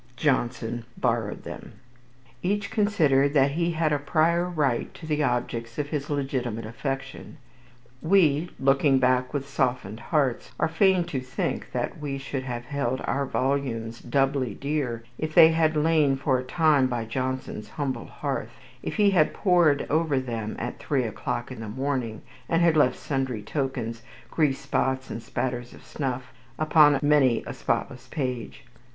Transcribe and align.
Johnson 0.17 0.83
borrowed 0.97 1.43
them. 1.43 1.73
Each 2.41 2.71
considered 2.71 3.35
that 3.35 3.51
he 3.51 3.73
had 3.73 3.93
a 3.93 3.99
prior 3.99 4.49
right 4.49 4.91
to 4.95 5.05
the 5.05 5.21
objects 5.21 5.77
of 5.77 5.89
his 5.89 6.09
legitimate 6.09 6.65
affection. 6.65 7.37
We, 8.01 8.49
looking 8.59 8.97
back 8.97 9.31
with 9.31 9.47
softened 9.47 9.99
hearts, 9.99 10.53
are 10.59 10.67
fain 10.67 11.03
to 11.03 11.19
think 11.19 11.71
that 11.73 11.99
we 11.99 12.17
should 12.17 12.41
have 12.41 12.65
held 12.65 13.01
our 13.03 13.27
volumes 13.27 13.99
doubly 14.01 14.55
dear 14.55 15.03
if 15.19 15.35
they 15.35 15.49
had 15.49 15.75
lain 15.75 16.15
for 16.17 16.39
a 16.39 16.43
time 16.43 16.87
by 16.87 17.05
Johnson's 17.05 17.69
humble 17.69 18.05
hearth, 18.07 18.55
if 18.81 18.95
he 18.95 19.11
had 19.11 19.35
pored 19.35 19.85
over 19.87 20.19
them 20.19 20.55
at 20.57 20.79
three 20.79 21.03
o'clock 21.03 21.51
in 21.51 21.59
the 21.59 21.69
morning, 21.69 22.23
and 22.49 22.63
had 22.63 22.75
left 22.75 22.95
sundry 22.97 23.43
tokens 23.43 24.01
grease 24.31 24.61
spots 24.61 25.11
and 25.11 25.21
spatterings 25.21 25.75
of 25.75 25.85
snuff 25.85 26.33
upon 26.57 26.97
many 27.03 27.43
a 27.45 27.53
spotless 27.53 28.07
page. 28.07 28.63